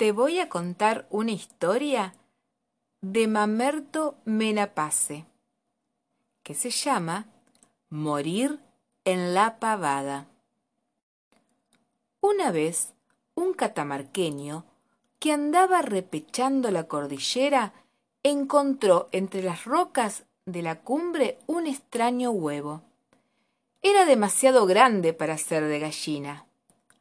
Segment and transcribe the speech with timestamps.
[0.00, 2.14] te voy a contar una historia
[3.02, 5.26] de Mamerto Menapace,
[6.42, 7.26] que se llama
[7.90, 8.60] Morir
[9.04, 10.26] en la pavada.
[12.22, 12.94] Una vez,
[13.34, 14.64] un catamarqueño
[15.18, 17.74] que andaba repechando la cordillera
[18.22, 22.80] encontró entre las rocas de la cumbre un extraño huevo.
[23.82, 26.46] Era demasiado grande para ser de gallina.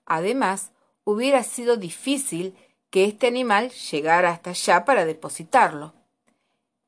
[0.06, 0.74] Además,
[1.06, 2.58] hubiera sido difícil
[2.90, 5.94] que este animal llegara hasta allá para depositarlo.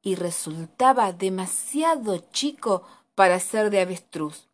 [0.01, 2.83] Y resultaba demasiado chico
[3.13, 4.47] para ser de avestruz.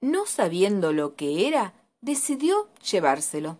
[0.00, 3.58] No sabiendo lo que era, decidió llevárselo.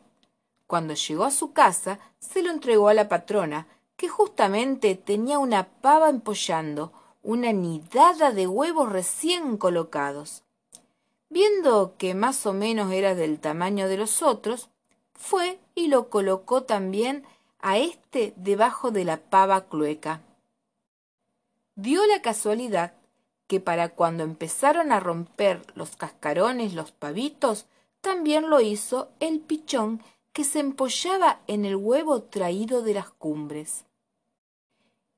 [0.67, 5.65] Cuando llegó a su casa, se lo entregó a la patrona, que justamente tenía una
[5.65, 10.45] pava empollando, una nidada de huevos recién colocados.
[11.29, 14.69] Viendo que más o menos era del tamaño de los otros,
[15.19, 17.25] fue y lo colocó también
[17.61, 20.23] a éste debajo de la pava clueca.
[21.75, 22.95] Dio la casualidad
[23.47, 27.67] que para cuando empezaron a romper los cascarones los pavitos,
[28.01, 33.85] también lo hizo el pichón que se empollaba en el huevo traído de las cumbres.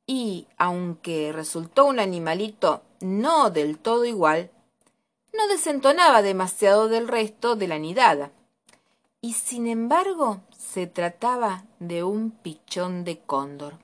[0.07, 4.51] Y, aunque resultó un animalito no del todo igual,
[5.35, 8.31] no desentonaba demasiado del resto de la nidada.
[9.21, 13.79] Y sin embargo, se trataba de un pichón de cóndor.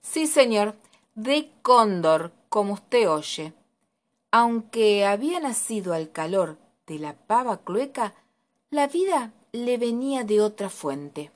[0.00, 0.74] Sí, señor,
[1.14, 3.52] de cóndor, como usted oye.
[4.32, 8.14] Aunque había nacido al calor de la pava clueca,
[8.70, 11.30] la vida le venía de otra fuente.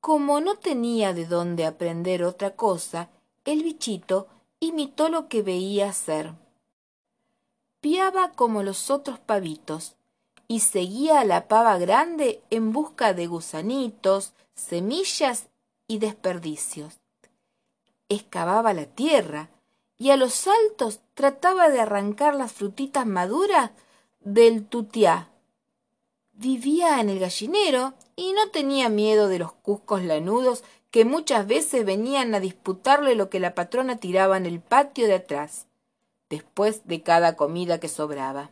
[0.00, 3.08] Como no tenía de dónde aprender otra cosa,
[3.46, 4.28] el bichito
[4.60, 6.34] imitó lo que veía hacer.
[7.80, 9.96] Piaba como los otros pavitos
[10.48, 15.48] y seguía a la pava grande en busca de gusanitos, semillas
[15.86, 17.00] y desperdicios.
[18.08, 19.50] Excavaba la tierra
[19.96, 23.70] y a los saltos trataba de arrancar las frutitas maduras
[24.20, 25.30] del tutiá.
[26.32, 31.84] Vivía en el gallinero y no tenía miedo de los cuscos lanudos que muchas veces
[31.84, 35.66] venían a disputarle lo que la patrona tiraba en el patio de atrás,
[36.30, 38.50] después de cada comida que sobraba.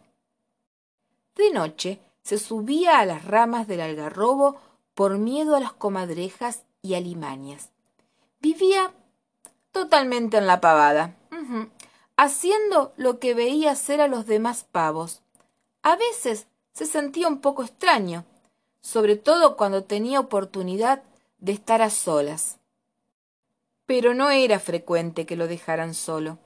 [1.37, 4.57] De noche se subía a las ramas del algarrobo
[4.95, 7.71] por miedo a las comadrejas y alimañas.
[8.41, 8.93] Vivía
[9.71, 11.17] totalmente en la pavada,
[12.17, 15.23] haciendo lo que veía hacer a los demás pavos.
[15.83, 18.25] A veces se sentía un poco extraño,
[18.81, 21.03] sobre todo cuando tenía oportunidad
[21.39, 22.59] de estar a solas.
[23.87, 26.39] Pero no era frecuente que lo dejaran solo.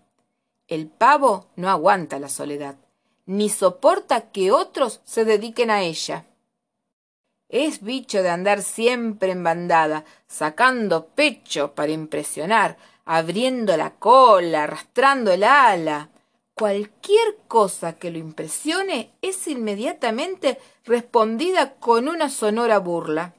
[0.69, 2.77] El pavo no aguanta la soledad,
[3.27, 6.25] ni soporta que otros se dediquen a ella.
[7.49, 15.33] Es bicho de andar siempre en bandada, sacando pecho para impresionar, abriendo la cola, arrastrando
[15.33, 16.09] el ala.
[16.55, 23.35] Cualquier cosa que lo impresione es inmediatamente respondida con una sonora burla.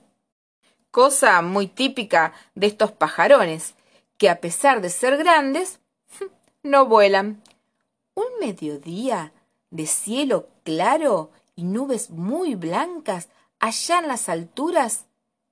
[0.92, 3.76] Cosa muy típica de estos pajarones,
[4.18, 5.80] que a pesar de ser grandes,
[6.64, 7.42] no vuelan.
[8.14, 9.34] Un mediodía
[9.69, 13.29] de cielo claro y nubes muy blancas
[13.59, 15.05] allá en las alturas,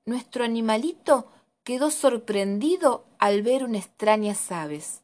[0.05, 1.27] nuestro animalito
[1.63, 5.01] quedó sorprendido al ver unas extrañas aves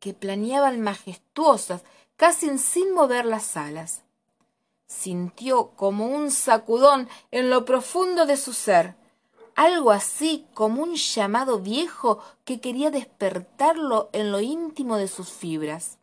[0.00, 1.82] que planeaban majestuosas
[2.16, 4.02] casi sin mover las alas.
[4.86, 8.96] Sintió como un sacudón en lo profundo de su ser,
[9.54, 15.98] algo así como un llamado viejo que quería despertarlo en lo íntimo de sus fibras.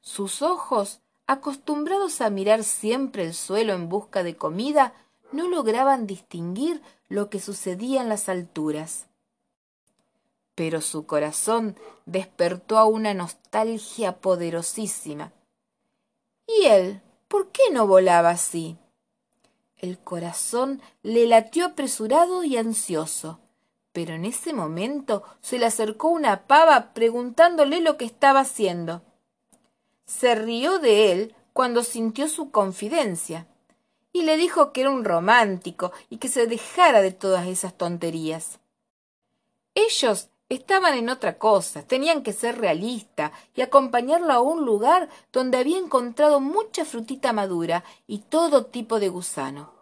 [0.00, 4.94] Sus ojos, acostumbrados a mirar siempre el suelo en busca de comida,
[5.32, 9.06] no lograban distinguir lo que sucedía en las alturas.
[10.54, 11.76] Pero su corazón
[12.06, 15.32] despertó a una nostalgia poderosísima.
[16.46, 17.02] ¿Y él?
[17.28, 18.78] ¿Por qué no volaba así?
[19.76, 23.40] El corazón le latió apresurado y ansioso,
[23.92, 29.02] pero en ese momento se le acercó una pava preguntándole lo que estaba haciendo.
[30.06, 33.46] Se rió de él cuando sintió su confidencia
[34.12, 38.60] y le dijo que era un romántico y que se dejara de todas esas tonterías.
[39.74, 45.58] Ellos estaban en otra cosa, tenían que ser realistas y acompañarlo a un lugar donde
[45.58, 49.72] había encontrado mucha frutita madura y todo tipo de gusano.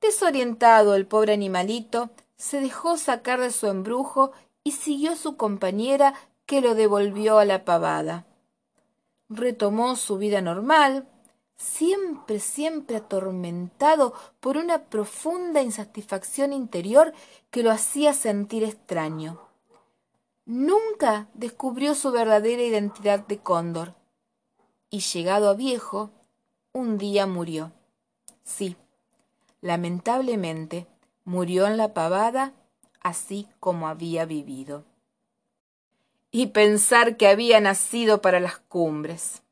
[0.00, 4.30] Desorientado el pobre animalito, se dejó sacar de su embrujo
[4.62, 6.14] y siguió su compañera
[6.46, 8.24] que lo devolvió a la pavada.
[9.28, 11.06] Retomó su vida normal,
[11.56, 17.12] siempre, siempre atormentado por una profunda insatisfacción interior
[17.50, 19.40] que lo hacía sentir extraño.
[20.46, 23.94] Nunca descubrió su verdadera identidad de cóndor,
[24.88, 26.10] y llegado a viejo,
[26.72, 27.72] un día murió.
[28.44, 28.76] Sí,
[29.60, 30.86] lamentablemente,
[31.24, 32.54] murió en la pavada
[33.00, 34.84] así como había vivido.
[36.30, 39.42] Y pensar que había nacido para las cumbres.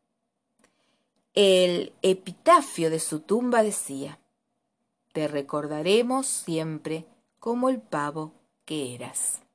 [1.34, 4.18] El epitafio de su tumba decía,
[5.12, 7.06] Te recordaremos siempre
[7.38, 8.32] como el pavo
[8.64, 9.45] que eras.